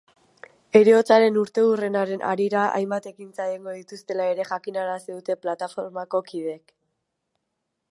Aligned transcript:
Heriotzaren 0.77 1.35
urteurrenaren 1.41 2.23
harira, 2.29 2.63
hainbat 2.79 3.05
ekintza 3.11 3.47
egingo 3.51 3.77
dituztela 3.77 4.27
ere 4.31 4.49
jakinarazi 4.55 5.15
dute 5.19 5.39
plataformako 5.47 6.25
kideek. 6.33 6.77